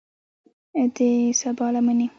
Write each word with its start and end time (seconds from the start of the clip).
د 0.93 0.97
سبا 1.41 1.67
لمنې 1.73 2.07